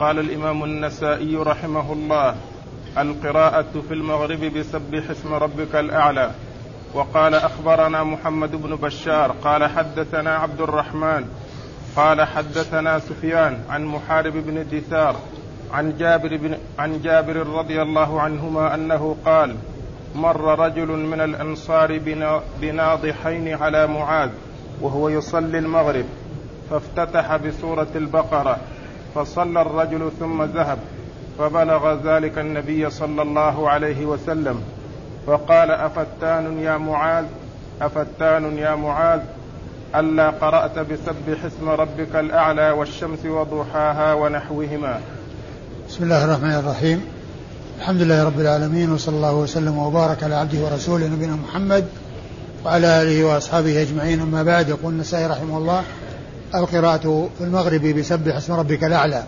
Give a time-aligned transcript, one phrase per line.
[0.00, 2.34] قال الإمام النسائي رحمه الله
[2.98, 6.30] القراءة في المغرب بسبح اسم ربك الأعلى.
[6.94, 11.24] وقال أخبرنا محمد بن بشار قال حدثنا عبد الرحمن
[11.96, 15.16] قال حدثنا سفيان عن محارب بن دثار
[15.72, 19.56] عن جابر بن عن جابر رضي الله عنهما أنه قال
[20.14, 22.00] مر رجل من الأنصار
[22.60, 24.30] بناضحين على معاذ
[24.80, 26.04] وهو يصلي المغرب
[26.70, 28.58] فافتتح بسورة البقرة.
[29.14, 30.78] فصلى الرجل ثم ذهب
[31.38, 34.60] فبلغ ذلك النبي صلى الله عليه وسلم
[35.26, 37.24] فقال أفتان يا معاذ؟
[37.82, 39.20] أفتان يا معاذ؟
[39.94, 45.00] ألا قرأت بسبح اسم ربك الأعلى والشمس وضحاها ونحوهما.
[45.88, 47.04] بسم الله الرحمن الرحيم.
[47.78, 51.84] الحمد لله رب العالمين وصلى الله وسلم وبارك على عبده ورسوله نبينا محمد
[52.64, 54.20] وعلى آله وأصحابه أجمعين.
[54.20, 55.82] أما بعد يقول النسائي رحمه الله
[56.54, 59.24] القراءة في المغرب بسبح اسم ربك الأعلى.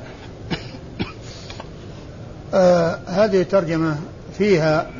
[2.54, 3.96] آه هذه الترجمة
[4.38, 4.90] فيها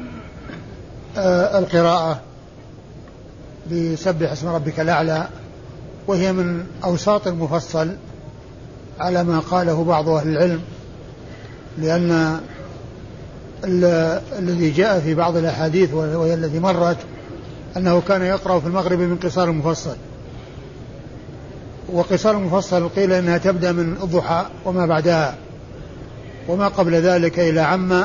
[1.16, 2.20] آه القراءة
[3.72, 5.28] بسبح اسم ربك الأعلى
[6.06, 7.96] وهي من أوساط المفصل
[9.00, 10.60] على ما قاله بعض أهل العلم
[11.78, 12.40] لأن
[14.38, 16.96] الذي جاء في بعض الأحاديث وهي التي مرت
[17.76, 19.96] أنه كان يقرأ في المغرب من قصار المفصل.
[21.88, 25.34] وقصار المفصل قيل أنها تبدأ من الضحى وما بعدها.
[26.48, 28.04] وما قبل ذلك إلى عم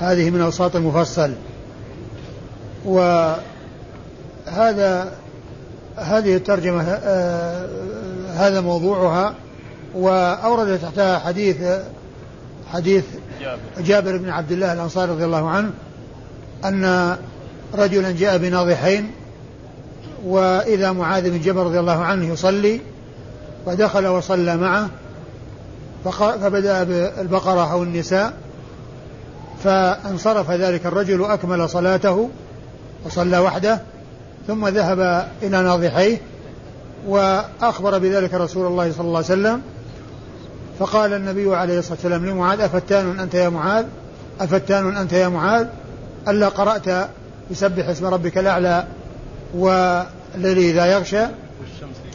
[0.00, 1.32] هذه من أوساط المفصل.
[2.84, 3.42] وهذا
[5.96, 7.66] هذه الترجمة آه
[8.34, 9.34] هذا موضوعها.
[9.94, 11.56] وأورد تحتها حديث
[12.72, 13.04] حديث
[13.78, 15.70] جابر, بن عبد الله الأنصاري رضي الله عنه
[16.64, 17.16] أن
[17.74, 19.10] رجلا جاء بناضحين
[20.24, 22.80] وإذا معاذ بن جبل رضي الله عنه يصلي
[23.66, 24.88] فدخل وصلى معه
[26.04, 28.32] فبدأ بالبقرة أو النساء
[29.64, 32.30] فانصرف ذلك الرجل أكمل صلاته
[33.04, 33.80] وصلى وحده
[34.46, 36.20] ثم ذهب إلى ناضحيه
[37.06, 39.62] وأخبر بذلك رسول الله صلى الله عليه وسلم
[40.78, 43.84] فقال النبي عليه الصلاة والسلام لمعاذ أفتان أنت يا معاذ؟
[44.40, 45.66] أفتان أنت يا معاذ؟
[46.28, 47.08] ألا قرأت
[47.50, 48.84] يسبح اسم ربك الأعلى
[49.56, 51.24] والذي إذا يغشى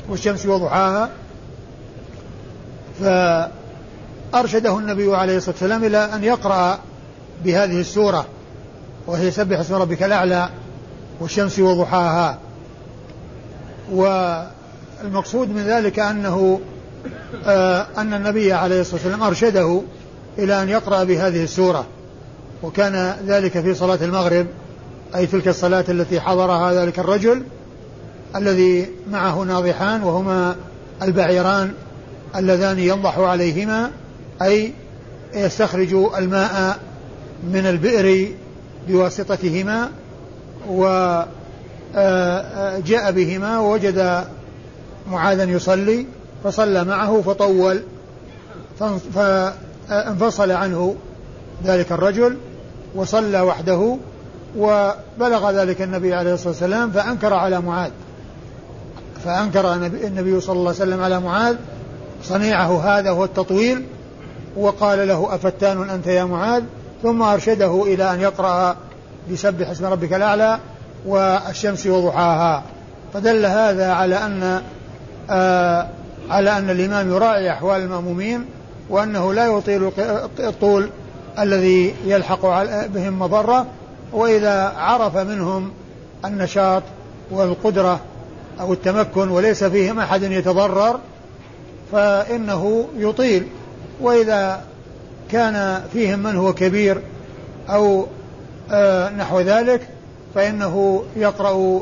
[0.10, 1.10] والشمس وضحاها
[3.00, 6.80] فأرشده النبي عليه الصلاة والسلام إلى أن يقرأ
[7.44, 8.26] بهذه السورة
[9.08, 10.50] وهي سبح اسم ربك الأعلى
[11.20, 12.38] والشمس وضحاها.
[13.92, 16.60] والمقصود من ذلك أنه
[17.46, 19.82] آه أن النبي عليه الصلاة والسلام أرشده
[20.38, 21.86] إلى أن يقرأ بهذه السورة
[22.64, 24.48] وكان ذلك في صلاة المغرب.
[25.16, 27.44] أي تلك الصلاة التي حضرها ذلك الرجل
[28.36, 30.56] الذي معه ناضحان وهما
[31.02, 31.74] البعيران
[32.36, 33.92] اللذان ينضح عليهما
[34.42, 34.74] أي
[35.34, 36.80] يستخرج الماء
[37.44, 38.32] من البئر
[38.88, 39.90] بواسطتهما
[40.68, 41.12] وجاء
[43.12, 44.24] بهما ووجد
[45.12, 46.06] معاذا يصلي
[46.44, 47.82] فصلى معه فطول
[49.16, 50.96] فانفصل عنه
[51.66, 52.38] ذلك الرجل
[52.96, 53.98] وصلى وحده
[54.58, 57.92] وبلغ ذلك النبي عليه الصلاة والسلام فأنكر على معاذ.
[59.26, 61.56] فأنكر النبي صلى الله عليه وسلم على معاذ.
[62.24, 63.86] صنيعه هذا هو التطويل.
[64.58, 66.64] وقال له أفتان أنت يا معاذ؟
[67.04, 68.76] ثم أرشده إلى أن يقرأ
[69.32, 70.60] بسبح اسم ربك الأعلى
[71.06, 72.64] والشمس وضحاها.
[73.14, 74.62] فدل هذا على أن
[75.30, 75.88] آه
[76.30, 78.46] على أن الإمام يراعي أحوال المأمومين
[78.90, 79.92] وأنه لا يطيل
[80.40, 80.90] الطول
[81.40, 83.66] الذي يلحق بهم مضرة.
[84.14, 85.72] وإذا عرف منهم
[86.26, 86.84] النشاط
[87.32, 88.00] والقدرة
[88.60, 91.00] أو التمكن وليس فيهم أحد يتضرر
[91.92, 93.48] فإنه يطيل.
[94.02, 94.64] وإذا
[95.32, 97.02] كان فيهم من هو كبير
[97.70, 98.08] أو
[98.72, 99.88] آه نحو ذلك
[100.36, 101.82] فإنه يقرأ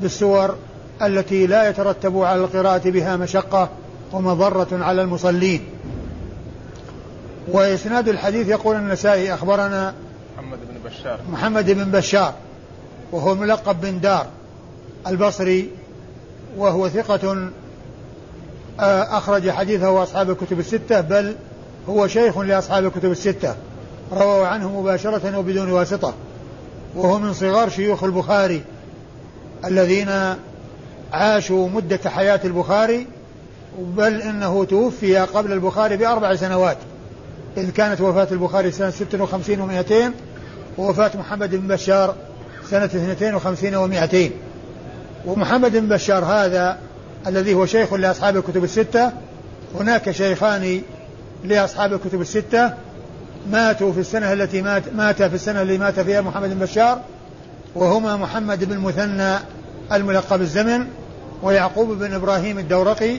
[0.00, 0.54] بالسور
[1.02, 3.68] التي لا يترتب على القراءة بها مشقة
[4.12, 5.64] ومضرة على المصلين.
[7.48, 9.94] وإسناد الحديث يقول النسائي أخبرنا
[10.36, 10.58] محمد
[10.90, 11.18] بشار.
[11.32, 12.34] محمد بن بشار
[13.12, 14.26] وهو ملقب بن دار
[15.06, 15.70] البصري
[16.56, 17.50] وهو ثقة
[18.80, 21.34] آه، أخرج حديثه أصحاب الكتب الستة بل
[21.88, 23.54] هو شيخ لأصحاب الكتب الستة.
[24.12, 26.14] رووا عنه مباشرة وبدون واسطة.
[26.96, 28.62] وهو من صغار شيوخ البخاري
[29.64, 30.34] الذين
[31.12, 33.06] عاشوا مدة حياة البخاري
[33.78, 36.76] بل إنه توفي قبل البخاري بأربع سنوات.
[37.56, 40.12] إذ كانت وفاة البخاري سنة 56 و200
[40.78, 42.14] ووفاة محمد بن بشار
[42.70, 44.30] سنة 52 و200
[45.26, 46.78] ومحمد بن بشار هذا
[47.26, 49.12] الذي هو شيخ لأصحاب الكتب الستة
[49.74, 50.82] هناك شيخان
[51.44, 52.74] لأصحاب الكتب الستة
[53.50, 57.00] ماتوا في السنة التي مات مات في السنة التي مات فيها محمد بن بشار
[57.74, 59.36] وهما محمد بن المثنى
[59.92, 60.86] الملقب الزمن
[61.42, 63.18] ويعقوب بن إبراهيم الدورقي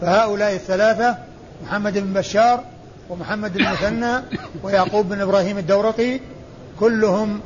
[0.00, 1.16] فهؤلاء الثلاثة
[1.64, 2.64] محمد بن بشار
[3.10, 4.22] ومحمد بن المثنى
[4.62, 6.20] ويعقوب بن إبراهيم الدورقي
[6.80, 7.40] كلهم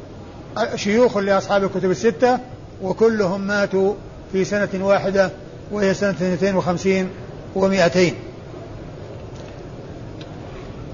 [0.74, 2.38] شيوخ لأصحاب الكتب الستة
[2.82, 3.94] وكلهم ماتوا
[4.32, 5.30] في سنة واحدة
[5.72, 7.08] وهي سنة 52
[7.56, 8.12] و200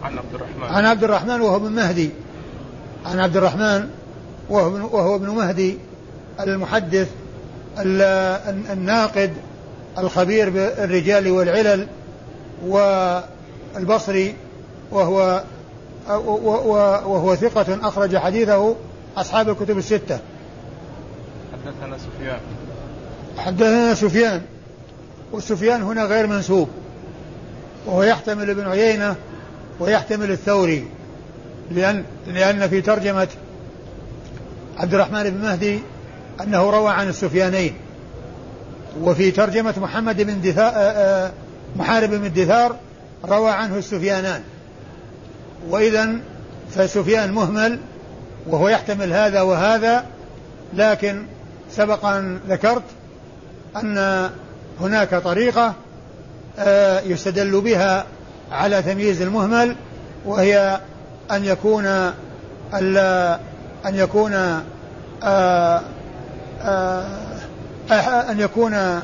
[0.03, 0.65] عن عبد الرحمن.
[0.65, 2.11] عن عبد الرحمن وهو ابن مهدي.
[3.07, 3.89] عن عبد الرحمن
[4.51, 5.79] وهو ابن, وهو ابن مهدي
[6.41, 7.09] المحدث
[7.79, 9.33] الناقد
[9.99, 11.87] الخبير بالرجال والعلل
[12.67, 14.35] والبصري
[14.91, 15.43] وهو
[16.09, 18.77] وهو ثقة أخرج حديثه
[19.17, 20.19] أصحاب الكتب الستة.
[21.53, 22.41] حدثنا سفيان.
[23.39, 24.43] حدثنا سفيان.
[25.33, 26.69] والسفيان هنا غير منسوب.
[27.87, 29.17] وهو يحتمل ابن عيينة
[29.81, 30.89] ويحتمل الثوري.
[31.71, 33.29] لأن لأن في ترجمة
[34.79, 35.81] عبد الرحمن بن مهدي
[36.41, 37.75] أنه روى عن السفيانين.
[39.01, 41.33] وفي ترجمة محمد بن دثار آه، آه،
[41.77, 42.77] محارب بن دثار
[43.25, 44.43] روى عنه السفيانان.
[45.69, 46.11] وإذا
[46.71, 47.79] فسفيان مهمل
[48.47, 50.05] وهو يحتمل هذا وهذا
[50.75, 51.27] لكن
[51.71, 52.83] سبق أن ذكرت
[53.77, 54.31] أن
[54.81, 55.75] هناك طريقة
[56.59, 58.05] آه، يستدل بها
[58.53, 59.77] على تمييز المهمل
[60.27, 60.81] وهي
[61.31, 61.87] أن يكون
[63.87, 64.35] أن يكون
[65.23, 65.81] آه،
[66.63, 67.05] آه،
[68.31, 69.01] أن يكون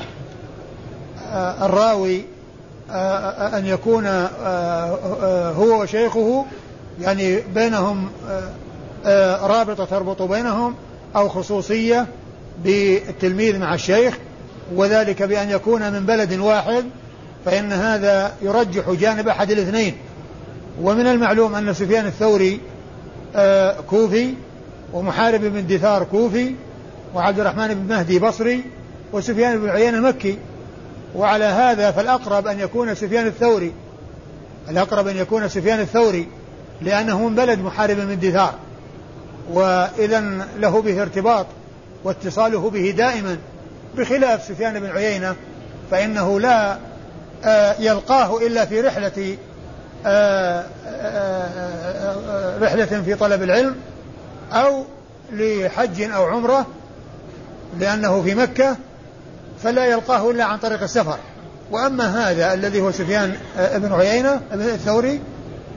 [1.61, 2.25] الراوي
[3.57, 4.07] أن يكون
[5.57, 6.45] هو وشيخه
[7.01, 8.09] يعني بينهم
[9.41, 10.75] رابطة تربط بينهم
[11.15, 12.07] أو خصوصية
[12.63, 14.17] بالتلميذ مع الشيخ
[14.75, 16.85] وذلك بأن يكون من بلد واحد
[17.45, 19.95] فإن هذا يرجح جانب أحد الاثنين.
[20.81, 22.59] ومن المعلوم أن سفيان الثوري
[23.35, 24.33] آه، كوفي
[24.93, 26.55] ومحارب بن دثار كوفي
[27.15, 28.63] وعبد الرحمن بن مهدي بصري
[29.13, 30.37] وسفيان بن عيينة مكي
[31.15, 33.73] وعلى هذا فالأقرب أن يكون سفيان الثوري.
[34.69, 36.27] الأقرب أن يكون سفيان الثوري
[36.81, 38.53] لأنه من بلد محارب من دثار.
[39.51, 41.45] وإذا له به ارتباط
[42.03, 43.37] واتصاله به دائما.
[43.97, 45.35] بخلاف سفيان بن عيينة
[45.91, 46.77] فإنه لا
[47.45, 49.37] آه، يلقاه إلا في رحلة
[50.05, 53.75] آه، آه، رحلة في طلب العلم
[54.51, 54.85] أو
[55.31, 56.65] لحج أو عمرة
[57.79, 58.77] لأنه في مكة
[59.63, 61.17] فلا يلقاه إلا عن طريق السفر.
[61.71, 63.35] وأما هذا الذي هو سفيان
[63.75, 65.19] بن عيينة الثوري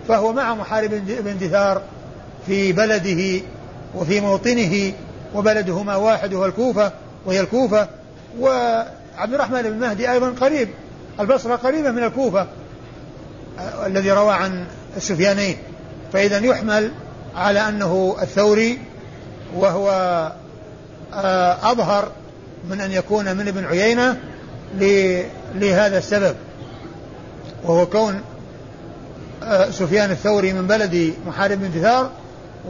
[0.09, 1.83] فهو مع محارب بن دثار
[2.47, 3.41] في بلده
[3.95, 4.93] وفي موطنه
[5.35, 6.93] وبلدهما واحد وهو الكوفة
[7.27, 7.89] وهي الكوفة.
[8.41, 10.69] وعبد الرحمن بن مهدي أيضا قريب
[11.21, 12.47] البصرة قريبة من الكوفة
[13.87, 14.65] الذي روى عن
[14.97, 15.57] السفيانين.
[16.13, 16.91] فإذا يحمل
[17.37, 18.79] على أنه الثوري
[19.57, 19.91] وهو
[21.15, 22.09] آه، أظهر
[22.71, 24.21] من أن يكون من ابن عيينة
[25.55, 26.35] لهذا السبب.
[27.65, 28.21] وهو كون
[29.43, 32.11] آه، سفيان الثوري من بلد محارب بن دثار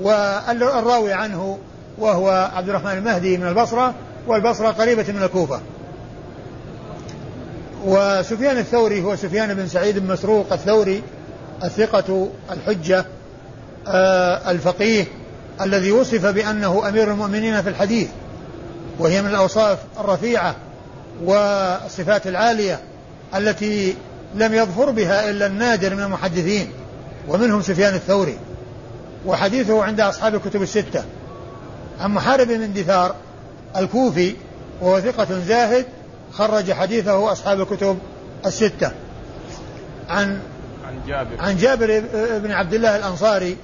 [0.03, 1.59] والراوي عنه
[1.99, 3.95] وهو عبد الرحمن المهدي من البصرة
[4.27, 5.61] والبصرة قريبة من الكوفة.
[7.85, 11.03] وسفيان الثوري هو سفيان بن سعيد بن مسروق الثوري
[11.65, 13.05] الثقة الحجة
[13.87, 15.05] آه الفقيه
[15.61, 18.09] الذي وصف بأنه أمير المؤمنين في الحديث.
[18.99, 20.57] وهي من الأوصاف الرفيعة
[21.25, 22.81] والصفات العالية
[23.37, 23.97] التي
[24.35, 26.73] لم يظفر بها إلا النادر من المحدثين
[27.29, 28.39] ومنهم سفيان الثوري.
[29.27, 31.05] وحديثه عند أصحاب الكتب الستة.
[32.01, 33.15] عن محارب بن دثار
[33.77, 34.35] الكوفي
[34.81, 35.87] وهو ثقة زاهد
[36.33, 37.99] خرج حديثه أصحاب الكتب
[38.47, 38.91] الستة.
[40.09, 40.41] عن
[40.85, 41.41] عن جابر.
[41.41, 42.03] عن جابر
[42.39, 43.57] بن عبد الله الأنصاري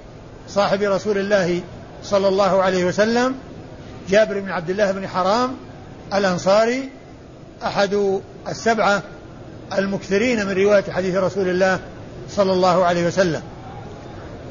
[0.48, 1.60] صاحب رسول الله
[2.04, 3.34] صلى الله عليه وسلم
[4.10, 5.56] جابر بن عبد الله بن حرام
[6.14, 6.88] الأنصاري
[7.62, 9.02] أحد السبعة
[9.78, 11.80] المكثرين من رواية حديث رسول الله
[12.30, 13.42] صلى الله عليه وسلم.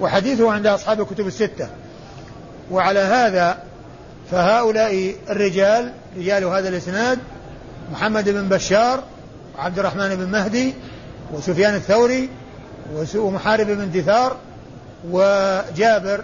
[0.02, 1.70] وحديثه عند أصحاب الكتب الستة.
[2.72, 3.58] وعلى هذا
[4.32, 7.20] فهؤلاء الرجال رجال هذا الإسناد
[7.92, 9.04] محمد بن بشار
[9.58, 10.74] وعبد الرحمن بن مهدي
[11.34, 12.30] وسفيان الثوري
[13.16, 14.38] ومحارب بن دثار
[15.10, 16.24] وجابر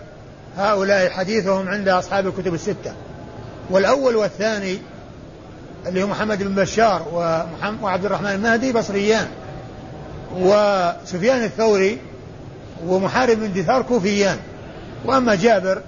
[0.58, 2.94] هؤلاء حديثهم عند أصحاب الكتب الستة.
[3.70, 4.78] والأول والثاني
[5.88, 7.02] اللي هو محمد بن بشار
[7.82, 9.28] وعبد الرحمن المهدي بصريان
[10.36, 11.98] وسفيان الثوري
[12.88, 14.38] ومحارب بن دثار كوفيان.
[15.06, 15.82] وأما جابر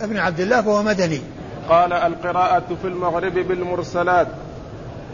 [0.00, 1.20] ابن عبد الله فهو مدني.
[1.68, 4.26] قال القراءة في المغرب بالمرسلات.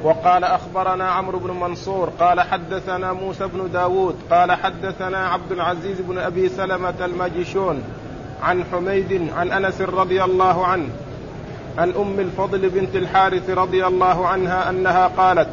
[0.05, 6.19] وقال أخبرنا عمرو بن منصور قال حدثنا موسى بن داود قال حدثنا عبد العزيز بن
[6.19, 7.83] أبي سلمة المجشون
[8.43, 10.89] عن حميد عن أنس رضي الله عنه
[11.79, 15.49] عن أم الفضل بنت الحارث رضي الله عنها أنها قالت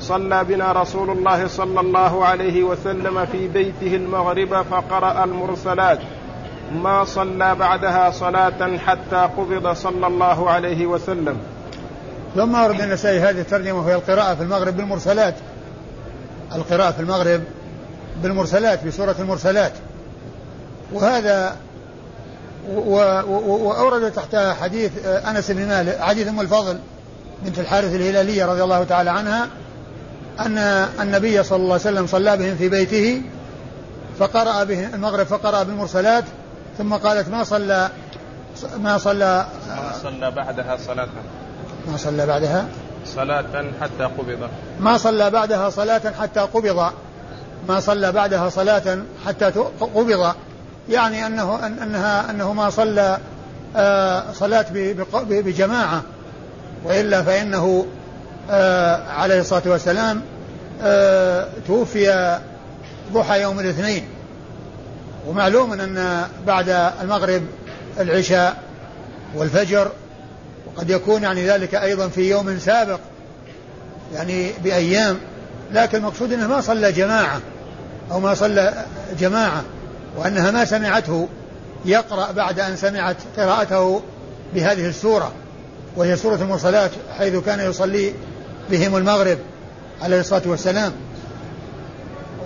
[0.00, 5.98] صلى بنا رسول الله صلى الله عليه وسلم في بيته المغرب فقرأ المرسلات.
[6.74, 11.36] ما صلى بعدها صلاة حتى قبض صلى الله عليه وسلم.
[12.34, 15.34] ثم ورد النسائي هذه الترجمة وهي القراءة في المغرب بالمرسلات.
[16.54, 17.40] القراءة في المغرب
[18.22, 19.72] بالمرسلات بسورة المرسلات.
[20.92, 21.56] وهذا
[22.68, 26.78] وأورد تحت حديث أنس بن مالك حديث أم الفضل
[27.42, 29.48] بنت الحارث الهلالية رضي الله تعالى عنها
[30.40, 30.58] أن
[31.00, 33.22] النبي صلى الله عليه وسلم صلى بهم في بيته
[34.18, 36.24] فقرأ به المغرب فقرأ بالمرسلات
[36.78, 37.90] ثم قالت ما صلى
[38.78, 41.08] ما صلى ما صلى بعدها صلاة.
[41.90, 42.66] ما صلى بعدها؟
[43.06, 44.48] صلاة حتى قبض.
[44.80, 46.92] ما صلى بعدها صلاة حتى قبض.
[47.68, 49.44] ما صلى بعدها صلاة حتى
[49.80, 50.34] قبض.
[50.88, 53.18] يعني أنه أنها أنه ما صلى
[53.76, 54.66] آه، صلاة
[55.12, 56.02] بجماعة
[56.84, 57.86] وإلا فإنه
[58.50, 60.22] آه، عليه الصلاة والسلام
[60.82, 62.38] آه، توفي
[63.12, 64.04] ضحى يوم الاثنين.
[65.26, 66.68] ومعلوم أن بعد
[67.02, 67.42] المغرب
[68.00, 68.56] العشاء
[69.34, 69.90] والفجر
[70.66, 73.00] وقد يكون يعني ذلك أيضا في يوم سابق
[74.14, 75.18] يعني بأيام
[75.72, 77.40] لكن المقصود أنه ما صلى جماعة
[78.12, 78.84] أو ما صلى
[79.18, 79.64] جماعة.
[80.16, 81.28] وأنها ما سمعته
[81.84, 84.02] يقرأ بعد أن سمعت قراءته
[84.54, 85.32] بهذه السورة
[85.96, 88.12] وهي سورة المرسلات حيث كان يصلي
[88.70, 89.38] بهم المغرب
[90.02, 90.92] عليه الصلاة والسلام.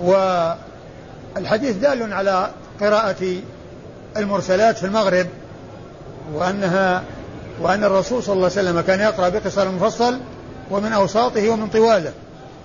[0.02, 2.50] والحديث دال على
[2.80, 3.36] قراءة
[4.16, 5.26] المرسلات في المغرب
[6.34, 7.02] وأنها
[7.60, 10.18] وأن الرسول صلى الله عليه وسلم كان يقرأ بقصر المفصل
[10.70, 12.12] ومن أوساطه ومن طواله.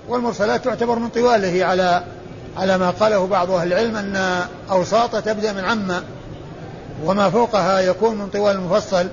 [0.08, 2.04] والمرسلات تعتبر من طواله على
[2.58, 6.04] على ما قاله بعض أهل العلم أن أوساطة تبدأ من عمة
[7.04, 9.08] وما فوقها يكون من طوال المفصل.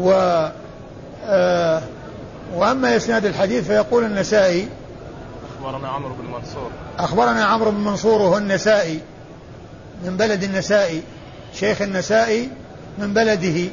[0.00, 0.10] و
[1.26, 1.82] آه
[2.54, 4.68] وأما إسناد الحديث فيقول النسائي.
[5.58, 6.70] أخبرنا عمرو بن منصور.
[6.98, 9.00] أخبرنا عمرو بن منصور وهو النسائي
[10.04, 11.02] من بلد النسائي.
[11.54, 12.48] شيخ النسائي
[12.98, 13.70] من بلده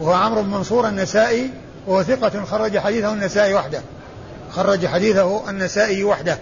[0.00, 1.50] وهو عمرو بن منصور النسائي
[1.86, 3.80] وهو ثقة خرج حديثه النسائي وحده.
[4.52, 6.38] خرج حديثه النسائي وحده.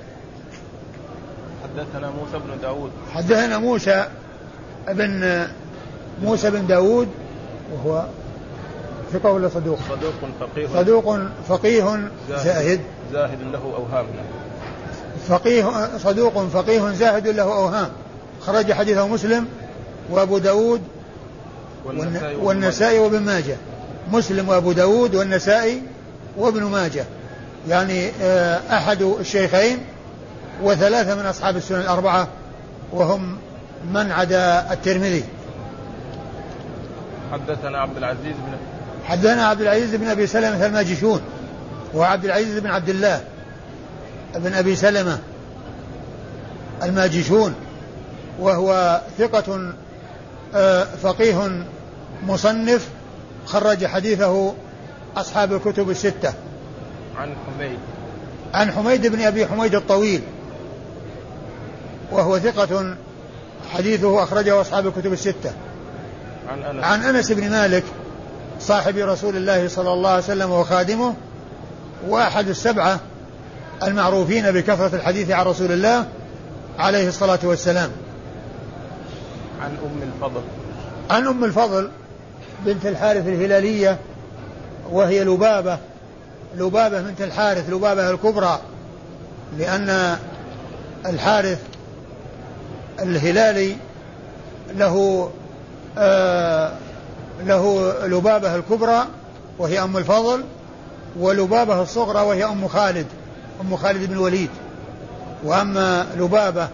[1.74, 2.90] حدثنا موسى بن داود.
[3.14, 4.04] حدثنا موسى
[4.88, 5.46] بن
[6.22, 7.08] موسى بن داود
[7.72, 8.06] وهو
[9.12, 10.66] ثقة ولا صدوق؟ صدوق فقيه.
[10.74, 12.80] صدوق فقيه زاهد.
[13.12, 13.38] زاهد.
[13.52, 14.06] له أوهام.
[15.28, 17.88] فقيه صدوق فقيه زاهد له أوهام.
[18.40, 19.46] خرج حديثه مسلم
[20.10, 20.80] وأبو داود
[21.84, 23.56] والنسائي, والنسائي وابن ماجه.
[24.12, 25.82] مسلم وأبو داود والنسائي
[26.36, 27.04] وابن ماجه.
[27.68, 29.78] يعني آه، أحد الشيخين
[30.62, 32.28] وثلاثة من أصحاب السنن الأربعة
[32.92, 33.36] وهم
[33.92, 35.24] من عدا الترمذي.
[37.32, 38.56] حدثنا عبد العزيز بن
[39.04, 41.20] حدثنا عبد العزيز بن أبي سلمة الماجشون
[41.94, 43.20] وعبد العزيز بن عبد الله
[44.36, 45.18] بن أبي سلمة
[46.82, 47.54] الماجشون
[48.40, 49.72] وهو ثقة
[50.54, 51.64] آه، فقيه
[52.26, 52.88] مصنف
[53.46, 54.54] خرج حديثه
[55.16, 56.32] أصحاب الكتب الستة.
[57.16, 57.78] عن حميد.
[58.54, 60.22] عن حميد بن أبي حميد الطويل.
[62.14, 62.96] وهو ثقة
[63.70, 65.52] حديثه أخرجه أصحاب الكتب الستة.
[66.48, 66.84] عن أنس.
[66.84, 67.84] عن أنس بن مالك
[68.60, 71.14] صاحب رسول الله صلى الله عليه وسلم وخادمه
[72.08, 73.00] وأحد السبعة
[73.82, 76.06] المعروفين بكثرة الحديث عن رسول الله
[76.78, 77.90] عليه الصلاة والسلام.
[79.60, 80.42] عن أم الفضل.
[81.10, 81.90] عن أم الفضل
[82.66, 83.98] بنت الحارث الهلالية
[84.90, 85.78] وهي لبابة.
[86.56, 88.60] لبابة بنت الحارث لبابة الكبرى
[89.58, 90.16] لأن
[91.06, 91.58] الحارث
[93.02, 93.76] الهلالي
[94.76, 95.30] له
[95.98, 96.72] آه
[97.46, 99.06] له لبابة الكبرى
[99.58, 100.44] وهي أم الفضل
[101.20, 103.06] ولبابة الصغرى وهي أم خالد
[103.60, 104.50] أم خالد بن الوليد.
[105.44, 106.68] وأما لبابة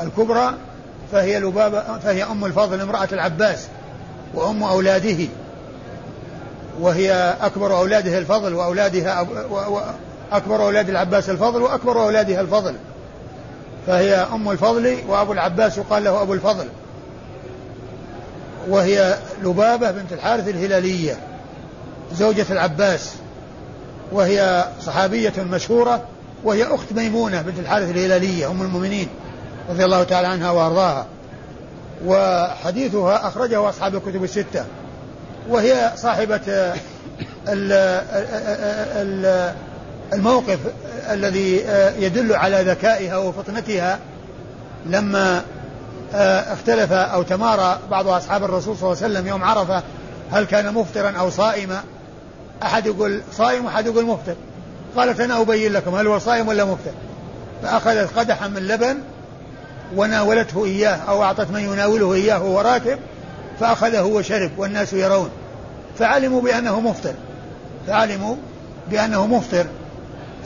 [0.00, 0.54] الكبرى
[1.12, 3.66] فهي لبابة فهي أم الفضل امرأة العباس
[4.34, 5.26] وأم أولاده.
[6.80, 9.26] وهي أكبر أولاده الفضل وأولادها
[10.32, 12.74] أكبر أولاد العباس الفضل وأكبر أولادها الفضل.
[13.90, 16.66] فهي أم الفضل وأبو العباس يقال له أبو الفضل.
[18.68, 21.16] وهي لبابة بنت الحارث الهلالية
[22.14, 23.14] زوجة العباس.
[24.12, 26.04] وهي صحابية مشهورة
[26.44, 29.08] وهي أخت ميمونة بنت الحارث الهلالية أم المؤمنين
[29.70, 31.06] رضي الله تعالى عنها وأرضاها.
[32.06, 34.64] وحديثها أخرجه أصحاب الكتب الستة.
[35.48, 36.74] وهي صاحبة
[40.12, 40.58] الموقف
[41.10, 41.56] الذي
[41.98, 43.98] يدل على ذكائها وفطنتها
[44.86, 45.42] لما
[46.52, 49.82] اختلف أو تمارى بعض أصحاب الرسول صلى الله عليه وسلم يوم عرفة
[50.32, 51.82] هل كان مفطرا أو صائما.
[52.62, 54.34] أحد يقول صائم وأحد يقول مفطر.
[54.96, 56.92] قالت أنا أبين لكم هل هو صائم ولا مفطر.
[57.62, 58.96] فأخذت قدحا من لبن
[59.96, 62.98] وناولته إياه أو أعطت من يناوله إياه وهو راكب
[63.60, 65.30] فأخذه وشرب والناس يرون.
[65.98, 67.14] فعلموا بأنه مفطر.
[67.86, 68.36] فعلموا
[68.90, 69.66] بأنه مفطر.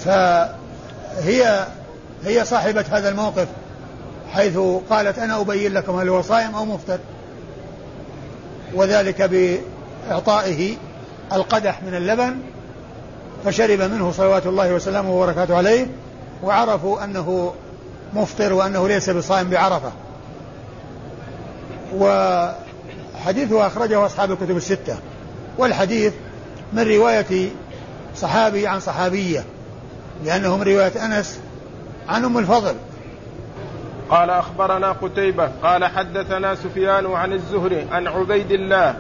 [0.05, 1.67] فهي
[2.25, 3.49] هي صاحبة هذا الموقف
[4.33, 4.59] حيث
[4.91, 6.99] قالت أنا أبين لكم هل هو صائم أو مفطر.
[8.75, 9.23] وذلك
[10.09, 10.77] بإعطائه
[11.33, 12.37] القدح من اللبن
[13.45, 15.87] فشرب منه صلوات الله وسلامه وبركاته عليه
[16.43, 17.55] وعرفوا أنه
[18.15, 19.93] مفطر وأنه ليس بصائم بعرفة.
[21.95, 24.97] وحديثه أخرجه أصحاب الكتب الستة.
[25.59, 26.13] والحديث
[26.73, 27.49] من رواية
[28.17, 29.45] صحابي عن صحابية.
[30.25, 31.41] لأنه من رواية أنس
[32.09, 32.75] عن أم الفضل.
[34.11, 38.95] قال أخبرنا قتيبة قال حدثنا سفيان عن الزهري عن عبيد الله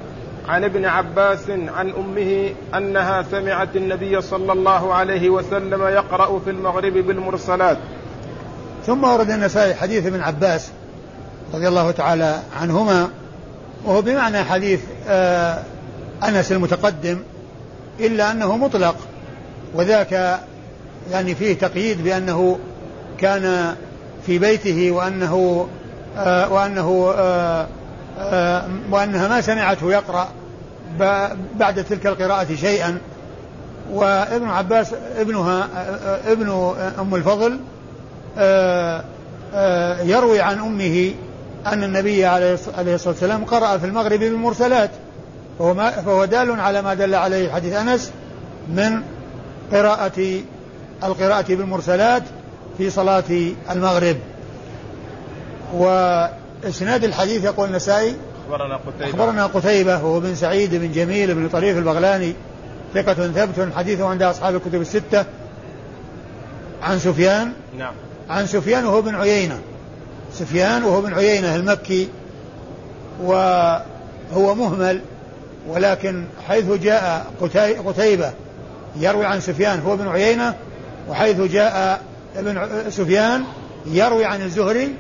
[0.49, 6.93] عن ابن عباس عن أمه أنها سمعت النبي صلى الله عليه وسلم يقرأ في المغرب
[6.93, 7.79] بالمرسلات.
[8.87, 10.71] ثم ورد النسائي حديث ابن عباس
[11.55, 13.09] رضي الله تعالى عنهما
[13.85, 15.63] وهو بمعنى حديث آه
[16.25, 17.19] أنس المتقدم
[18.01, 18.97] إلا أنه مطلق
[19.75, 20.41] وذاك
[21.11, 22.59] يعني فيه تقييد بأنه
[23.19, 23.75] كان
[24.27, 25.67] في بيته وأنه
[26.19, 27.67] آه وأنه آه
[28.19, 30.29] آه، وأنها ما سمعته يقرأ
[31.59, 32.99] بعد تلك القراءة شيئا.
[33.93, 37.61] وابن عباس ابنها آه، ابن أم الفضل
[38.39, 39.05] آه،
[40.03, 41.13] يروي عن أمه
[41.67, 44.91] أن النبي عليه الصلاة والسلام قرأ في المغرب بالمرسلات.
[45.59, 48.13] فهو, ما فهو دال على ما دل عليه حديث أنس
[48.69, 49.03] من
[49.73, 50.41] قراءة
[51.05, 52.23] القراءة بالمرسلات
[52.79, 53.25] في صلاة
[53.71, 54.17] المغرب.
[55.75, 55.87] و
[56.65, 59.11] اسناد الحديث يقول النسائي أخبرنا قتيبة.
[59.11, 62.35] أخبرنا قتيبة هو بن سعيد بن جميل بن طريف البغلاني
[62.95, 65.25] ثقة ثبت حديثه عند أصحاب الكتب الستة.
[66.83, 67.93] عن سفيان؟ نعم.
[68.31, 69.59] عن سفيان وهو بن عيينة.
[70.33, 72.09] سفيان وهو بن عيينة المكي
[73.23, 75.01] وهو مهمل
[75.69, 77.27] ولكن حيث جاء
[77.87, 78.33] قتيبة
[78.97, 80.55] يروي عن سفيان هو بن عيينة
[81.09, 82.03] وحيث جاء
[82.37, 83.45] ابن سفيان
[83.87, 84.95] يروي عن الزهري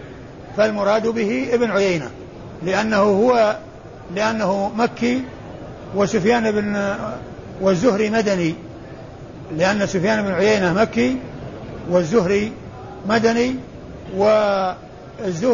[0.57, 2.11] فالمراد به ابن عيينة
[2.63, 3.57] لأنه هو
[4.15, 5.23] لأنه مكي
[5.95, 6.95] وسفيان بن
[7.61, 8.55] والزهري مدني
[9.57, 11.17] لأن سفيان بن عيينة مكي
[11.91, 12.53] والزهري
[13.09, 13.55] مدني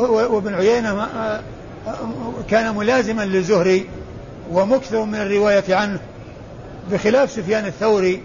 [0.09, 1.09] وابن عيينة
[2.51, 3.87] كان ملازما للزهري
[4.53, 5.99] ومكثر من الرواية عنه
[6.93, 8.23] بخلاف سفيان الثوري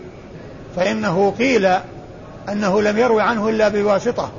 [0.75, 1.69] فإنه قيل
[2.49, 4.31] أنه لم يروي عنه إلا بواسطة.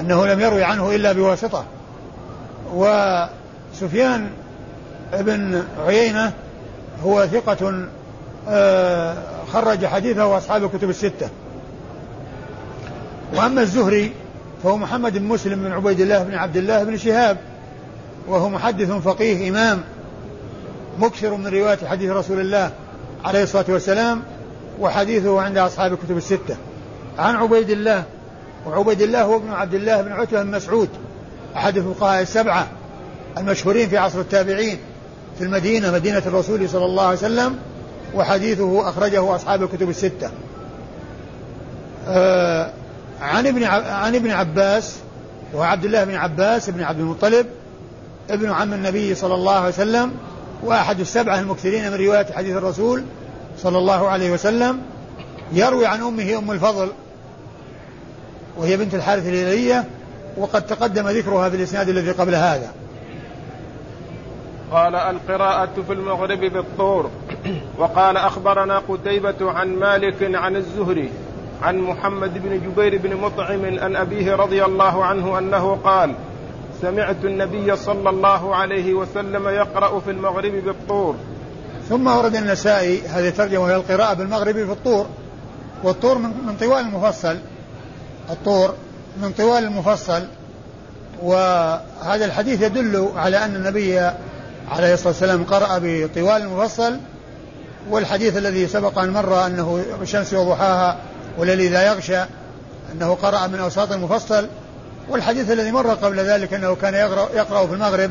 [0.00, 1.64] أنه لم يروي عنه إلا بواسطة.
[2.74, 4.30] وسفيان
[5.12, 6.32] بن عيينة
[7.04, 7.86] هو ثقة
[8.48, 9.16] آه،
[9.52, 11.28] خرج حديثه أصحاب الكتب الستة.
[13.34, 14.12] وأما الزهري
[14.62, 17.36] فهو محمد بن مسلم بن عبيد الله بن عبد الله بن شهاب
[18.28, 19.80] وهو محدث فقيه إمام
[20.98, 22.70] مكثر من رواية حديث رسول الله
[23.24, 24.22] عليه الصلاة والسلام.
[24.80, 26.56] وحديثه عند أصحاب الكتب الستة.
[27.18, 28.04] عن عبيد الله
[28.66, 30.88] وعبيد الله هو ابن عبد الله بن عتبة بن مسعود
[31.56, 32.68] أحد الفقهاء السبعة
[33.38, 34.78] المشهورين في عصر التابعين
[35.38, 37.58] في المدينة مدينة الرسول صلى الله عليه وسلم
[38.14, 40.30] وحديثه أخرجه أصحاب الكتب الستة.
[42.08, 42.70] آه
[43.20, 44.96] عن ابن عن ابن عباس
[45.52, 47.46] وهو عبد الله بن عباس بن عبد المطلب
[48.30, 50.12] ابن عم النبي صلى الله عليه وسلم
[50.62, 53.04] وأحد السبعة المكثرين من رواية حديث الرسول
[53.58, 54.82] صلى الله عليه وسلم
[55.52, 56.92] يروي عن أمه أم الفضل
[58.56, 59.84] وهي بنت الحارث الهلالية
[60.36, 62.72] وقد تقدم ذكرها في الإسناد الذي قبل هذا.
[64.72, 67.10] قال القراءة في المغرب بالطور.
[67.78, 71.10] وقال أخبرنا قتيبة عن مالك عن الزهري
[71.62, 76.14] عن محمد بن جبير بن مطعم عن أبيه رضي الله عنه أنه قال
[76.82, 81.14] سمعت النبي صلى الله عليه وسلم يقرأ في المغرب بالطور.
[81.88, 85.06] ثم ورد النسائي هذه ترجمة هي القراءة بالمغرب في الطور.
[85.82, 87.36] والطور من طوال المفصل.
[88.30, 88.74] الطور
[89.22, 90.22] من طوال المفصل.
[91.22, 93.98] وهذا الحديث يدل على أن النبي
[94.70, 96.96] عليه الصلاة والسلام قرأ بطوال المفصل.
[97.90, 100.98] والحديث الذي سبق أن مر أنه الشمس وضحاها
[101.38, 102.24] والليل إذا يغشى
[102.92, 104.48] أنه قرأ من أوساط المفصل.
[105.08, 108.10] والحديث الذي مر قبل ذلك أنه كان يقرأ, يقرأ في المغرب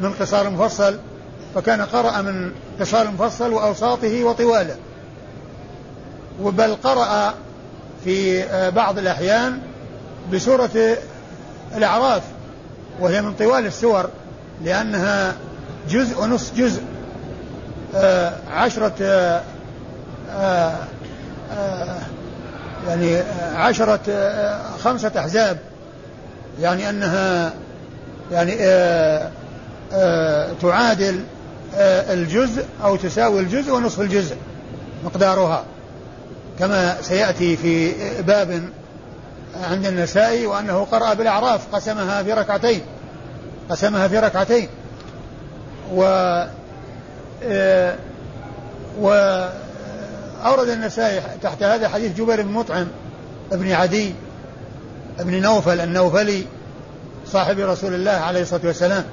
[0.00, 0.98] من قصار المفصل.
[1.54, 4.76] فكان قرأ من قصار المفصل وأوساطه وطواله.
[6.42, 7.34] وبل قرأ
[8.04, 9.58] في آه، بعض الأحيان
[10.32, 10.96] بسورة
[11.76, 12.22] الأعراف
[13.00, 14.08] وهي من طوال السور
[14.64, 15.34] لأنها
[15.88, 16.82] جزء ونصف جزء.
[17.94, 18.94] آه، عشرة
[20.30, 20.76] آه،
[22.88, 23.22] يعني
[23.54, 24.00] عشرة
[24.84, 25.58] خمسة أحزاب.
[26.60, 27.52] يعني أنها
[28.32, 28.56] يعني
[30.62, 31.20] تعادل
[31.74, 34.36] الجزء أو تساوي الجزء ونصف الجزء
[35.04, 35.64] مقدارها.
[36.58, 38.62] كما سيأتي في باب
[39.70, 42.80] عند النسائي وأنه قرأ بالأعراف قسمها في ركعتين
[43.70, 44.68] قسمها في ركعتين.
[45.94, 46.02] و
[47.44, 47.94] آه،
[49.00, 52.86] وأورد النسائي تحت هذا حديث جبير بن مطعم
[53.52, 54.14] ابن عدي
[55.18, 56.44] ابن نوفل النوفلي
[57.26, 59.04] صاحب رسول الله عليه الصلاة والسلام.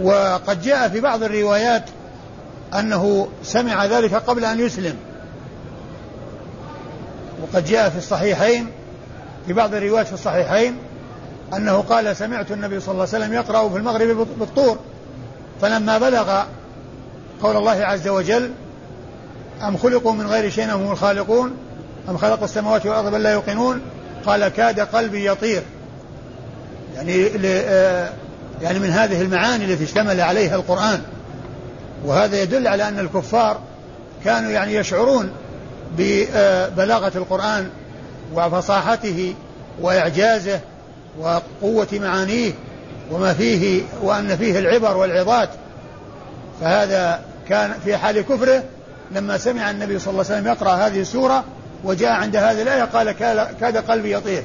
[0.00, 1.84] وقد جاء في بعض الروايات
[2.78, 4.96] أنه سمع ذلك قبل أن يسلم.
[7.42, 8.70] وقد جاء في الصحيحين
[9.46, 10.76] في بعض الروايات في الصحيحين
[11.56, 14.78] أنه قال سمعت النبي صلى الله عليه وسلم يقرأ في المغرب بالطور.
[15.60, 16.42] فلما بلغ
[17.42, 18.50] قول الله عز وجل
[19.62, 21.56] أم خلقوا من غير شيء هم الخالقون؟
[22.08, 23.80] أم خلقوا السماوات والأرض بل لا يوقنون؟
[24.26, 25.62] قال كاد قلبي يطير.
[26.96, 27.30] يعني
[28.62, 31.02] يعني من هذه المعاني التي اشتمل عليها القرآن.
[32.04, 33.60] وهذا يدل على أن الكفار
[34.24, 35.30] كانوا يعني يشعرون
[35.98, 37.68] ببلاغة القرآن
[38.34, 39.34] وفصاحته
[39.80, 40.60] وإعجازه
[41.18, 42.52] وقوة معانيه
[43.10, 45.48] وما فيه وأن فيه العبر والعظات.
[46.60, 48.62] فهذا كان في حال كفره
[49.10, 51.44] لما سمع النبي صلى الله عليه وسلم يقرأ هذه السورة
[51.84, 53.12] وجاء عند هذه الآية قال
[53.60, 54.42] كاد قلبي يطير.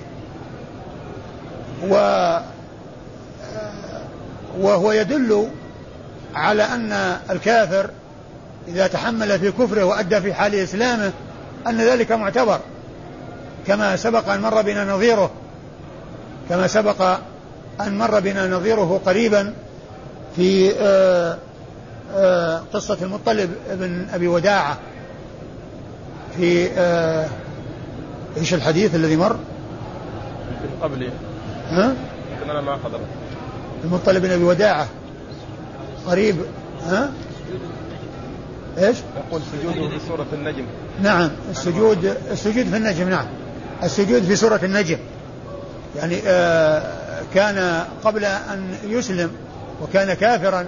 [1.90, 1.96] و
[4.60, 5.48] وهو يدل
[6.36, 7.90] على أن الكافر
[8.68, 11.12] إذا تحمل في كفره وأدى في حال إسلامه
[11.68, 12.60] أن ذلك معتبر
[13.68, 15.32] كما سبق أن مر بنا نظيره
[16.50, 17.18] كما سبق
[17.82, 19.54] أن مر بنا نظيره قريبا
[20.36, 21.38] في آه،
[22.16, 24.78] آه، قصة المطلب بن أبي وداعة
[26.38, 27.28] في آه،
[28.38, 29.38] إيش الحديث الذي مر؟
[30.62, 31.10] في قبل
[31.72, 31.96] ها؟
[32.46, 33.02] أنا ما حضرت
[33.84, 34.88] المطلب بن أبي وداعة.
[36.06, 36.36] قريب
[36.88, 37.12] ها؟
[38.78, 40.66] إيش؟ يقول سجوده في سورة النجم.
[41.02, 43.26] نعم السجود السجود في النجم نعم.
[43.84, 44.98] السجود في سورة النجم.
[45.96, 49.32] يعني آه كان قبل أن يسلم
[49.82, 50.66] وكان كافرا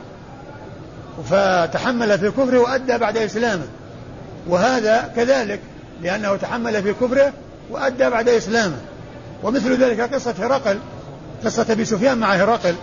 [1.30, 3.65] فتحمل في كفره وأدى بعد إسلامه.
[4.48, 5.60] وهذا كذلك
[6.02, 7.34] لأنه تحمل في كفره
[7.69, 8.78] وأدى بعد إسلامه.
[9.43, 10.80] ومثل ذلك قصة هرقل
[11.45, 12.76] قصة أبي سفيان مع هرقل.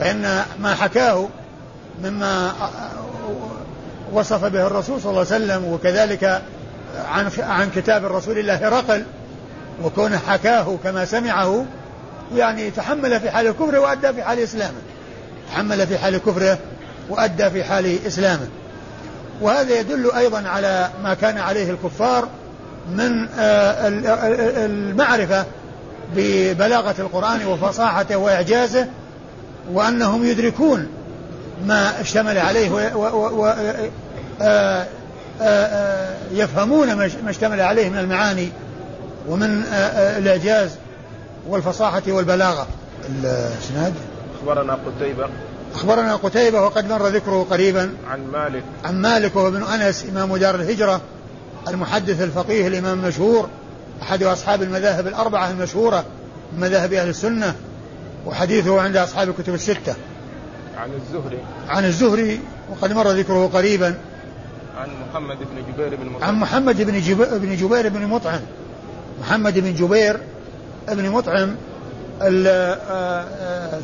[0.00, 1.28] فإن ما حكاه
[2.04, 2.52] مما
[4.12, 6.42] وصف به الرسول صلى الله عليه وسلم وكذلك
[7.08, 9.04] عن عن كتاب الرسول الله هرقل
[9.84, 11.64] وكونه حكاه كما سمعه
[12.34, 14.78] يعني تحمل في حال كفره وأدى في حال إسلامه.
[15.52, 16.58] تحمل في حال كفره
[17.08, 18.46] وأدى في حال إسلامه.
[19.40, 22.28] وهذا يدل أيضا على ما كان عليه الكفار
[22.90, 23.88] من آه،
[24.66, 25.44] المعرفة
[26.16, 28.86] ببلاغة القرآن وفصاحته وإعجازه
[29.72, 30.88] وأنهم يدركون
[31.66, 33.26] ما اشتمل عليه آه،
[34.42, 34.86] آه،
[35.40, 38.48] آه، يفهمون ما اشتمل عليه من المعاني
[39.28, 39.62] ومن
[40.18, 40.70] الإعجاز
[41.48, 42.66] والفصاحة والبلاغة.
[43.08, 43.94] الإسناد؟
[44.38, 45.28] أخبرنا قتيبة.
[45.74, 48.62] أخبرنا قتيبة وقد مر ذكره قريبا عن مالك.
[48.84, 51.00] عن مالك وهو ابن أنس إمام دار الهجرة
[51.68, 53.48] المحدث الفقيه الإمام المشهور
[54.02, 56.04] أحد أصحاب المذاهب الأربعة المشهورة
[56.52, 57.54] من مذاهب أهل السنة.
[58.26, 59.94] وحديثه عند أصحاب الكتب الستة.
[60.76, 61.38] عن الزهري.
[61.68, 63.94] عن الزهري وقد مر ذكره قريبا.
[64.78, 66.28] عن محمد بن جبير بن مطعم.
[66.28, 68.40] عن محمد بن جبير بن جبير بن مطعم.
[69.20, 70.20] محمد بن جبير
[70.88, 71.56] بن مطعم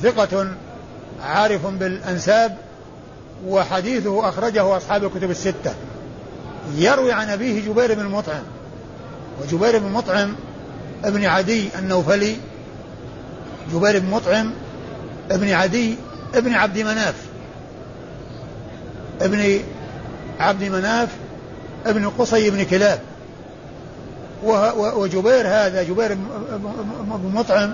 [0.02, 0.48] ثقة
[1.22, 2.56] عارف بالأنساب
[3.46, 5.74] وحديثه أخرجه أصحاب الكتب الستة.
[6.76, 8.42] يروي عن أبيه جبير بن مطعم.
[9.42, 10.34] وجبير بن مطعم
[11.04, 12.36] ابن عدي النوفلي
[13.72, 14.52] جبير بن مطعم
[15.30, 15.96] ابن عدي
[16.34, 17.14] ابن عبد مناف.
[19.20, 19.60] ابن
[20.40, 21.08] عبد مناف
[21.86, 23.00] ابن قصي بن كلاب.
[24.76, 27.72] وجبير هذا جبير بن مطعم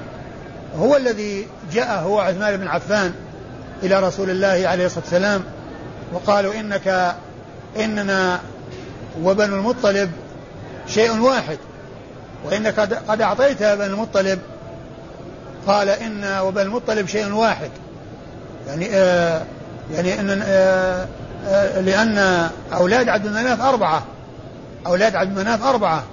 [0.79, 3.12] هو الذي جاء هو عثمان بن عفان
[3.83, 5.42] إلى رسول الله عليه الصلاة والسلام
[6.12, 7.14] وقالوا إنك
[7.77, 8.40] إننا
[9.22, 10.11] وبنو المطلب
[10.88, 11.59] شيء واحد
[12.44, 14.38] وإنك قد أعطيت بني المطلب
[15.66, 17.70] قال إن وبني المطلب شيء واحد.
[18.66, 19.42] يعني آه
[19.94, 21.07] يعني إن آه
[21.46, 24.02] آه، لأن أولاد عبد المناف أربعة.
[24.87, 26.05] أولاد عبد المناف أربعة.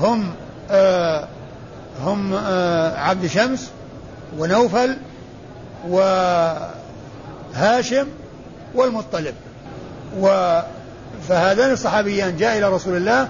[0.00, 0.34] هم
[0.70, 1.28] آه،
[2.04, 2.34] هم
[2.96, 3.70] عبد شمس
[4.38, 4.96] ونوفل
[5.88, 6.66] وهاشم
[8.74, 9.34] والمطلب.
[10.20, 10.60] و
[11.28, 13.28] فهذان الصحابيان جاء إلى رسول الله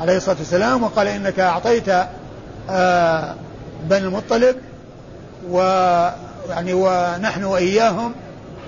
[0.00, 1.88] عليه الصلاة والسلام وقال إنك أعطيت
[2.70, 3.34] آه
[3.84, 4.56] بني المطلب
[5.48, 8.12] ويعني ونحن وإياهم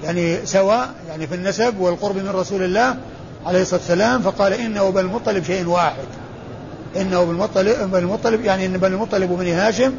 [0.04, 2.96] يعني سواء يعني في النسب والقرب من رسول الله
[3.46, 6.04] عليه الصلاة والسلام فقال إنه بني المطلب شيء واحد.
[6.96, 9.92] إنه بالمطلب بني المطلب يعني إن بني المطلب وبني هاشم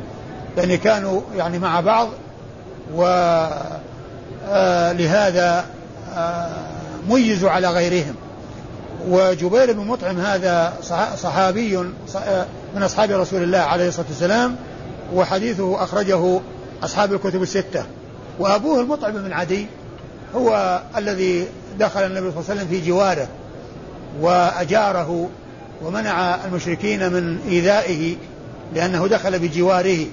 [0.58, 2.10] يعني كانوا يعني مع بعض
[2.94, 3.76] ولهذا
[4.50, 6.50] آه، آه،
[7.10, 8.16] ميزوا على غيرهم.
[9.10, 10.74] وجبير بن مطعم هذا
[11.16, 11.78] صحابي
[12.76, 14.56] من أصحاب رسول الله عليه الصلاة والسلام
[15.14, 16.40] وحديثه أخرجه
[16.84, 17.86] أصحاب الكتب الستة.
[18.39, 19.67] وأبوه المطعم بن عدي
[20.36, 21.48] هو الذي
[21.80, 23.28] دخل النبي صلى الله عليه وسلم في جواره
[24.22, 25.30] وأجاره
[25.84, 28.15] ومنع المشركين من إيذائه
[28.76, 30.06] لأنه دخل بجواره.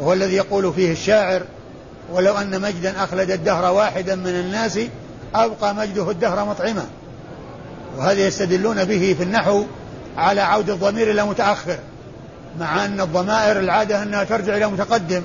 [0.00, 1.42] وهو الذي يقول فيه الشاعر
[2.12, 4.78] ولو أن مجدا أخلد الدهر واحدا من الناس
[5.34, 6.86] أبقى مجده الدهر مطعما.
[7.98, 9.64] وهذا يستدلون به في النحو
[10.16, 11.78] على عود الضمير إلى متأخر
[12.60, 15.22] مع أن الضمائر العادة أنها ترجع إلى متقدم.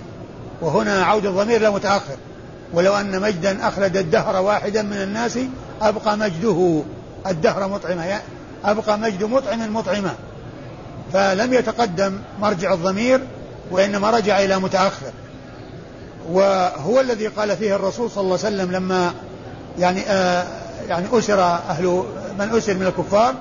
[0.62, 2.16] وهنا عود الضمير إلى متأخر.
[2.74, 5.40] ولو أن مجدا أخلد الدهر واحدا من الناس
[5.82, 6.82] أبقى مجده.
[7.28, 8.22] الدهر مطعما
[8.66, 10.14] أبقى مجد مطعم مطعما
[11.14, 13.22] فلم يتقدم مرجع الضمير
[13.72, 15.12] وإنما رجع إلى متأخر.
[16.30, 19.14] وهو الذي قال فيه الرسول صلى الله عليه وسلم لما
[19.80, 20.46] يعني آه
[20.88, 22.04] يعني أسر أهل
[22.40, 23.36] من أسر من الكفار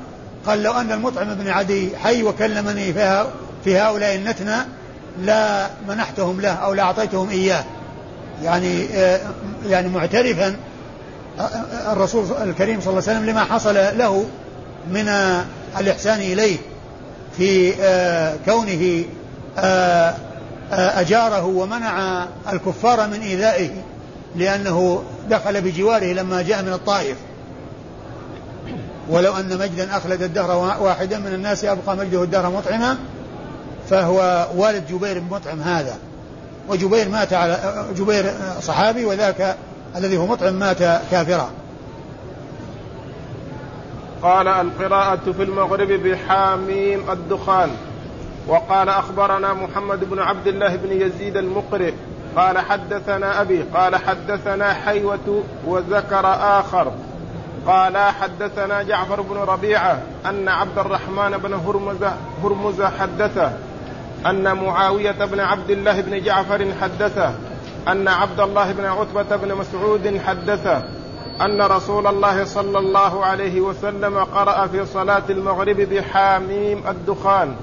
[0.47, 3.27] قال لو أن المطعم بن عدي حي وكلمني فيها
[3.65, 4.57] في هؤلاء النتنى
[5.21, 7.65] لا منحتهم له أو لا أعطيتهم إياه.
[8.43, 9.21] يعني آه
[9.67, 10.57] يعني معترفا
[11.39, 14.25] آه، آه، الرسول الكريم صلى الله عليه وسلم لما حصل له
[14.91, 15.09] من
[15.79, 16.57] الإحسان إليه
[17.37, 17.73] في
[18.45, 19.05] كونه
[20.73, 23.71] أجاره ومنع الكفار من إيذائه
[24.37, 27.17] لأنه دخل بجواره لما جاء من الطائف.
[29.11, 32.97] ولو أن مجدا أخلد الدهر واحدا من الناس أبقى مجده الدهر مطعما.
[33.91, 35.97] فهو والد جبير بن مطعم هذا.
[36.69, 37.59] وجبير مات على
[37.97, 39.57] جبير صحابي وذاك
[39.97, 40.79] الذي هو مطعم مات
[41.11, 41.51] كافرا.
[44.23, 47.71] قال القراءة في المغرب بحاميم الدخان.
[48.49, 51.93] وقال أخبرنا محمد بن عبد الله بن يزيد المقرئ
[52.37, 53.65] قال حدثنا أبي.
[53.75, 56.27] قال حدثنا حيوة وذكر
[56.61, 56.93] آخر.
[57.67, 62.05] قال حدثنا جعفر بن ربيعة أن عبد الرحمن بن هرمز
[62.45, 63.53] هرمز حدثه.
[64.27, 67.35] أن معاوية بن عبد الله بن جعفر حدثه
[67.89, 70.83] أن عبد الله بن عتبة بن مسعود حدثه
[71.41, 77.55] أن رسول الله صلى الله عليه وسلم قرأ في صلاة المغرب بحاميم الدخان.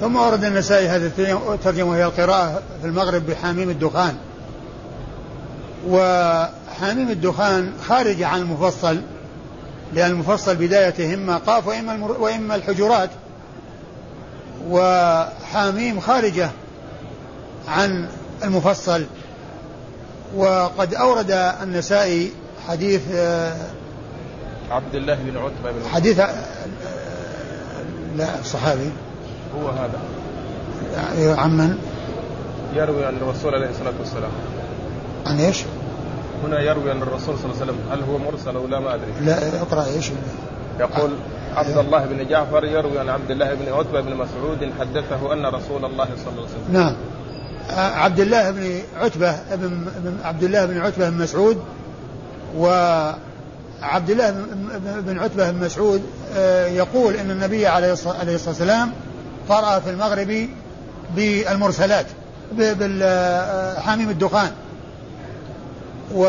[0.00, 1.10] ثم ورد النسائي هذه
[1.54, 4.16] الترجمة هي القراءة في المغرب بحاميم الدخان.
[5.88, 9.00] وحاميم الدخان خارج عن المفصل
[9.94, 13.10] لأن المفصل بدايته إما قاف وإما, وإما الحجرات
[14.70, 16.50] وحاميم خارجة
[17.68, 18.08] عن
[18.44, 19.04] المفصل.
[20.36, 21.30] وقد أورد
[21.62, 22.32] النسائي
[22.68, 23.56] حديث آه،
[24.70, 26.34] عبد الله بن عتبة بن حديث آه،
[28.16, 28.90] لا الصحابي
[29.56, 30.00] هو هذا.
[30.94, 31.78] يعني عن من؟
[32.74, 34.30] يروي عن الرسول عليه الصلاة والسلام.
[35.26, 35.62] عن إيش؟
[36.44, 39.12] هنا يروي عن الرسول صلى الله عليه وسلم هل هو مرسل أو لا ما أدري.
[39.20, 40.10] لا اقرأ إيش؟
[40.80, 41.10] يقول
[41.56, 45.84] عبد الله بن جعفر يروي عن عبد الله بن عتبة بن مسعود حدثه أن رسول
[45.84, 46.94] الله صلى الله عليه وسلم نعم.
[47.70, 49.86] عبد الله بن عتبة بن
[50.24, 51.62] عبد الله بن عتبة بن مسعود
[52.56, 54.30] وعبد الله
[55.00, 56.02] بن عتبة بن مسعود
[56.36, 58.92] آه، يقول إن النبي عليه الصلاة والسلام
[59.48, 60.48] قرأ في المغرب
[61.16, 62.06] بالمرسلات
[62.52, 64.50] بالحاميم الدخان.
[66.14, 66.24] و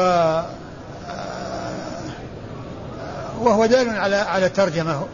[3.41, 5.07] وهو دال على على الترجمة.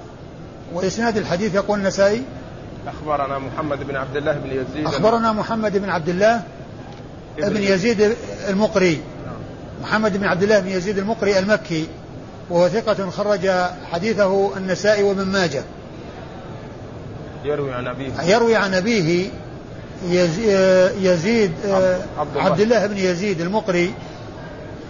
[0.74, 2.24] وإسناد الحديث يقول النسائي
[2.88, 4.88] أخبرنا محمد بن عبد الله بن يزيد.
[4.88, 6.44] أخبرنا محمد بن عبد الله
[7.38, 8.16] بن يزيد.
[8.50, 9.02] المقري.
[9.82, 11.88] محمد بن عبد الله بن يزيد المقري المكي.
[12.50, 13.50] وهو ثقة خرج
[13.92, 15.64] حديثه النسائي وابن ماجه.
[17.44, 18.22] يروي عن أبيه.
[18.22, 19.30] يروي عن أبيه
[21.02, 21.52] يزيد
[22.18, 23.94] عبد, عبد الله بن يزيد المقري.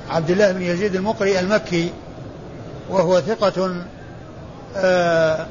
[0.10, 1.90] عبد الله بن يزيد المقري المكي.
[2.90, 3.76] وهو ثقة
[4.78, 5.48] آه،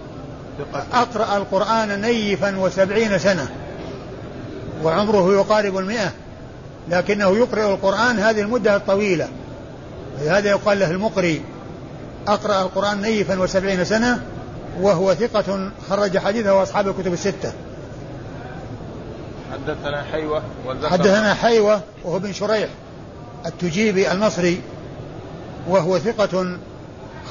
[0.93, 3.49] أقرأ القرآن نيفا وسبعين سنة
[4.83, 6.13] وعمره يقارب المئة
[6.89, 9.29] لكنه يقرأ القرآن هذه المدة الطويلة.
[10.27, 11.43] هذا يقال له المقري.
[12.29, 14.23] أقرأ القرآن نيفا وسبعين سنة
[14.81, 17.53] وهو ثقة خرج حديثه وأصحاب الكتب الستة.
[19.53, 20.43] حدثنا حيوة
[20.85, 22.69] حدثنا حيوة وهو بن شريح
[23.47, 24.61] التجيبي المصري
[25.69, 26.59] وهو ثقة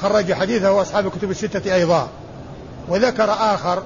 [0.02, 2.08] خرج حديثه وأصحاب الكتب الستة أيضا.
[2.88, 3.82] وذكر آخر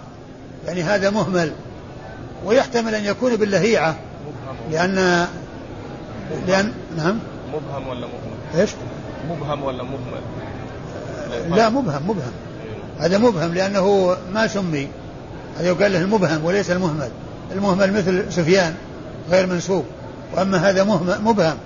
[0.66, 1.52] يعني هذا مهمل
[2.44, 3.96] ويحتمل أن يكون باللهيعة.
[4.70, 5.26] لأن
[6.46, 7.18] لأن نعم.
[7.52, 8.70] مبهم ولا مهمل؟ إيش؟
[9.30, 10.20] مبهم ولا مهمل؟
[11.56, 12.32] لا مبهم مبهم.
[12.98, 14.88] هذا مبهم لأنه ما سمي.
[15.58, 17.10] هذا يقال له المبهم وليس المهمل.
[17.52, 18.74] المهمل مثل سفيان
[19.30, 19.84] غير منسوب.
[20.36, 20.84] وأما هذا
[21.24, 21.56] مبهم.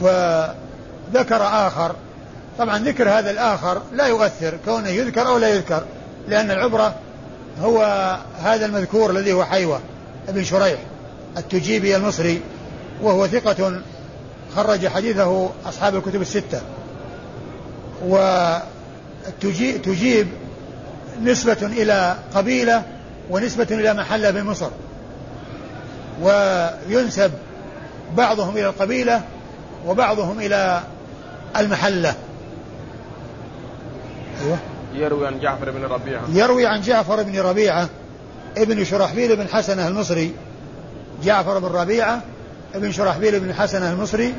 [0.00, 1.94] فذكر آخر
[2.58, 5.84] طبعا ذكر هذا الآخر لا يؤثر كونه يذكر أو لا يذكر
[6.28, 6.94] لأن العبرة
[7.62, 7.82] هو
[8.42, 9.80] هذا المذكور الذي هو حيوة
[10.28, 10.78] ابن شريح
[11.36, 12.40] التجيبي المصري
[13.02, 13.80] وهو ثقة
[14.56, 16.60] خرج حديثه أصحاب الكتب الستة.
[19.42, 20.28] وتجيب
[21.22, 22.82] نسبة إلى قبيلة
[23.30, 24.70] ونسبة إلى محلة بمصر
[26.22, 27.32] وينسب
[28.16, 29.22] بعضهم إلى القبيلة
[29.86, 30.82] وبعضهم إلى
[31.56, 32.14] المحلة.
[34.44, 34.58] أيوة
[34.94, 36.22] يروي عن جعفر بن ربيعة.
[36.32, 37.88] يروي عن جعفر بن ربيعة
[38.56, 40.34] ابن شرحبيل بن حسنة المصري.
[41.24, 42.22] جعفر بن ربيعة
[42.74, 44.34] ابن شرحبيل بن حسنة المصري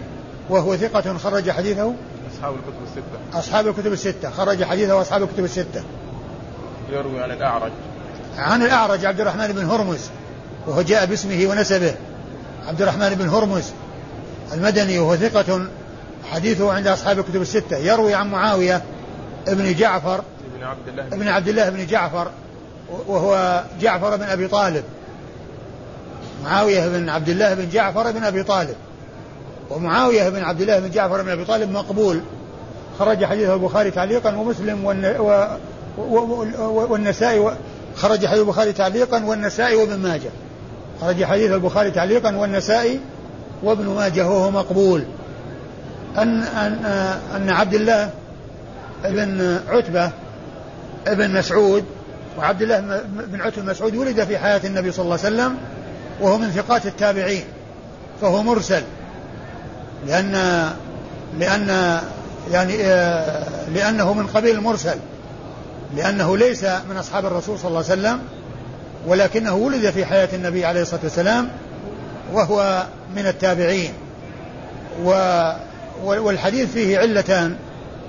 [0.49, 1.93] وهو ثقة خرج حديثه.
[2.33, 3.39] أصحاب الكتب الستة.
[3.39, 4.29] أصحاب الكتب الستة.
[4.29, 5.83] خرج حديثه أصحاب الكتب الستة.
[6.91, 7.71] يروي عن الأعرج.
[8.37, 10.09] عن الأعرج عبد الرحمن بن هرمز
[10.67, 11.93] وهو جاء باسمه ونسبه.
[12.67, 13.71] عبد الرحمن بن هرمز
[14.53, 15.67] المدني وهو ثقة
[16.31, 17.77] حديثه عند أصحاب الكتب الستة.
[17.77, 18.81] يروي عن معاوية
[19.47, 20.21] ابن جعفر
[20.55, 21.07] ابن عبد الله.
[21.07, 22.31] ابن عبد الله بن جعفر
[23.07, 24.83] وهو جعفر بن أبي طالب.
[26.43, 28.75] معاوية بن عبد الله بن جعفر بن أبي طالب.
[29.69, 32.21] ومعاوية بن عبد الله بن جعفر بن أبي طالب مقبول.
[32.99, 34.85] خرج حديثه البخاري تعليقا ومسلم
[36.89, 37.51] والنسائي
[37.95, 40.29] خرج حديث البخاري تعليقا والنسائي وابن ماجه.
[41.01, 42.99] خرج حديث البخاري تعليقا والنسائي
[43.63, 45.03] وابن ماجه وهو مقبول.
[46.17, 46.85] أن أن
[47.35, 48.09] أن عبد الله
[49.03, 50.11] بن عتبة
[51.07, 51.85] ابن مسعود
[52.37, 55.57] وعبد الله بن عتبة مسعود ولد في حياة النبي صلى الله عليه وسلم
[56.21, 57.43] وهو من ثقات التابعين
[58.21, 58.83] فهو مرسل.
[60.07, 60.31] لأن
[61.39, 61.99] لأن
[62.51, 64.97] يعني آه، لأنه من قبيل المرسل.
[65.95, 68.19] لأنه ليس من أصحاب الرسول صلى الله عليه وسلم
[69.07, 71.49] ولكنه ولد في حياة النبي عليه الصلاة والسلام
[72.33, 73.93] وهو من التابعين.
[75.03, 75.11] و
[76.03, 77.55] والحديث فيه علتان.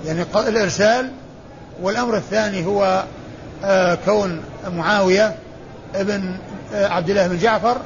[0.05, 1.11] يعني الإرسال
[1.81, 3.03] والأمر الثاني هو
[3.65, 4.41] آه، كون
[4.75, 5.35] معاوية
[5.95, 6.35] ابن
[6.73, 7.77] آه، عبد الله بن جعفر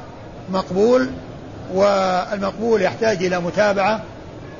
[0.50, 1.10] مقبول
[1.74, 4.02] والمقبول يحتاج إلى متابعة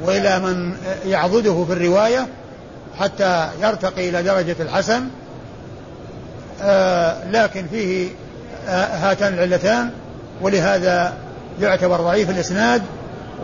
[0.02, 2.26] وإلى من يعضده في الرواية
[2.98, 5.04] حتى يرتقي إلى درجة الحسن.
[6.62, 8.08] آه لكن فيه
[8.68, 9.90] آه هاتان العلتان
[10.40, 11.14] ولهذا
[11.60, 12.82] يعتبر ضعيف الإسناد.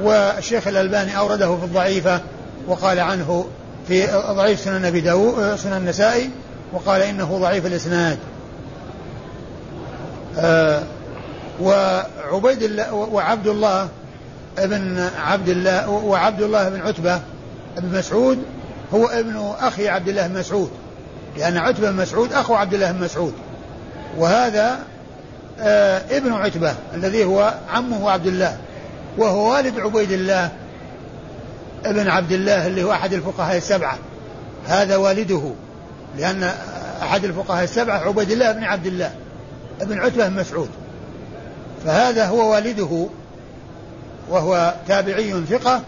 [0.03, 2.20] والشيخ الألباني أورده في الضعيفة
[2.66, 3.46] وقال عنه
[3.88, 6.31] في ضعيف سنن أبي داود آه، سنن النسائي
[6.73, 8.19] وقال إنه ضعيف الإسناد.
[10.38, 10.83] آه
[11.61, 13.88] وعبيد الله وعبد الله
[14.59, 17.21] ابن عبد الله وعبد الله بن عتبة
[17.79, 18.38] بن مسعود
[18.95, 20.71] هو ابن أخي عبد الله بن مسعود.
[21.37, 23.35] لأن عتبة بن مسعود أخو عبد الله بن مسعود.
[24.19, 24.79] وهذا
[25.61, 28.57] آه ابن عتبة الذي هو عمه عبد الله
[29.19, 30.51] وهو والد عبيد الله.
[31.85, 33.99] ابن عبد الله اللي هو أحد الفقهاء السبعة.
[34.69, 35.43] هذا والده
[36.19, 36.51] لأن
[37.03, 39.14] أحد الفقهاء السبعة عبيد الله بن عبد الله
[39.81, 40.69] ابن عتبة بن مسعود.
[41.85, 43.07] فهذا هو والده
[44.31, 45.83] وهو تابعي ثقة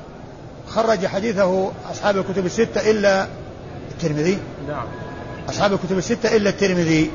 [0.68, 3.26] خرج حديثه أصحاب الكتب الستة إلا
[3.90, 4.38] الترمذي.
[4.68, 4.86] نعم.
[5.48, 7.10] أصحاب الكتب الستة إلا الترمذي.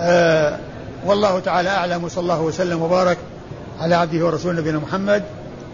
[0.00, 0.58] آه
[1.06, 3.18] والله تعالى أعلم وصلى الله وسلم وبارك
[3.80, 5.22] على عبده ورسوله نبينا محمد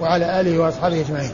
[0.00, 1.32] وعلى آله وأصحابه أجمعين.